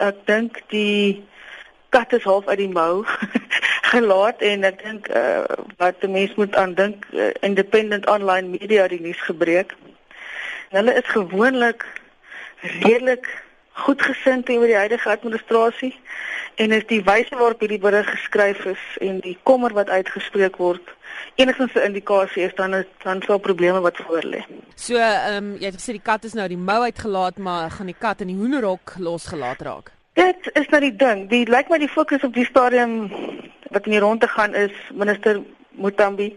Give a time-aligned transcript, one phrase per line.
[0.00, 1.20] Ek dink die
[1.92, 3.04] kat is half uit die mou
[3.92, 5.44] gelaat en ek dink uh,
[5.82, 9.74] wat 'n mens moet aan dink uh, independent online media die nuus gebreek.
[10.70, 11.86] Hulle is gewoonlik
[12.62, 13.26] redelik
[13.72, 15.94] goedgesind teenoor die huidige administrasie
[16.54, 20.96] en is die wyse waarop hierdie berig geskryf is en die kommer wat uitgespreek word
[21.34, 24.44] enigstens 'n indikasie is dan is dan sou probleme wat voor lê.
[24.74, 27.86] So ehm um, jy het gesê die kat is nou die mou uitgelaat maar gaan
[27.86, 29.92] die kat in die hoenderhok losgelaat raak.
[30.12, 31.28] Dit is nou die ding.
[31.28, 33.10] Die lyk my die fokus op die stadium
[33.70, 36.36] wat in die ronde gaan is minister Mutambi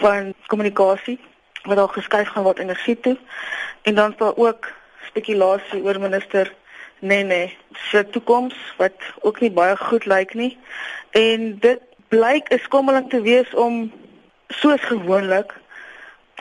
[0.00, 1.18] van kommunikasie
[1.62, 3.16] wat daar geskuif gaan word energie toe
[3.82, 4.70] en dan is daar ook
[5.10, 6.54] spekulasie oor minister
[7.00, 7.50] Nene
[7.90, 10.58] se toekoms wat ook nie baie goed lyk nie.
[11.10, 13.92] En dit blyk 'n skommeling te wees om
[14.48, 15.52] soos gewoonlik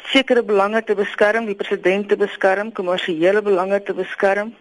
[0.03, 4.55] sekere belange te beskerm, die president te beskerm, kommersiële belange te beskerm.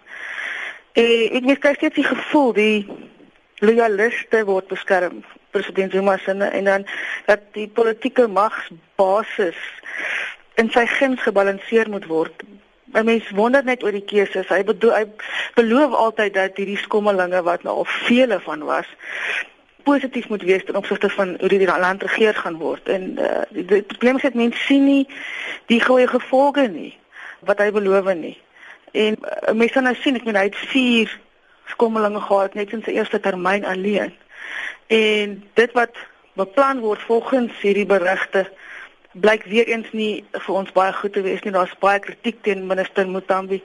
[0.93, 2.89] En ek het steeds die gevoel die
[3.59, 5.25] loyaliste word beskerm
[5.57, 6.87] president Zuma se en dan
[7.27, 9.61] dat die politieke magsbasis
[10.61, 12.45] in sy guns gebalanseer moet word
[12.97, 14.49] 'n mens wonder net oor die keuses.
[14.49, 15.05] Hy bedoel hy
[15.55, 18.89] beloof altyd dat hierdie skommelinge wat nou al vele van was
[19.87, 22.89] positief moet wees ten opsigte van hoe die land regeer gaan word.
[22.89, 25.05] En uh, die, probleem is dat mense sien nie
[25.71, 26.93] die goeie gevolge nie
[27.47, 28.35] wat hy beloof nie.
[28.91, 31.13] En uh, mense nou sien ek meen hy het 4
[31.77, 34.15] skommelinge gehad net in sy eerste termyn alleen.
[34.91, 35.95] En dit wat
[36.39, 38.47] beplan word volgens hierdie berigte
[39.21, 41.53] blyk weer eens nie vir ons baie goed te wees nie.
[41.53, 43.63] Daar's baie kritiek teen minister Mutambi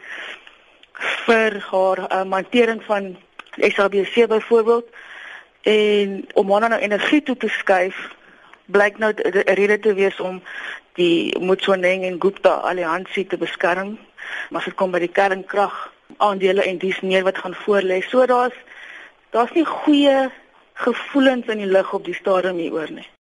[1.26, 3.16] vir haar uh, hantering van
[3.58, 4.88] SABC byvoorbeeld
[5.62, 7.98] en om haar nou energie toe te skuif
[8.72, 10.42] blyk nou 'n rede te wees om
[10.94, 13.98] die Motsoeneng en Gupta alliansie te beskerm.
[14.50, 18.02] Maar dit kom by die kernkrag aandele en dis meer wat gaan voorlê.
[18.02, 18.56] So daar's
[19.30, 20.30] daar's nie goeie
[20.74, 23.08] gevoelens in die lug op die stadium hieroor nie.